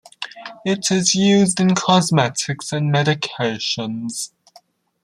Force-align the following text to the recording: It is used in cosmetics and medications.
It 0.65 0.89
is 0.89 1.13
used 1.13 1.59
in 1.59 1.75
cosmetics 1.75 2.73
and 2.73 2.91
medications. 2.91 4.31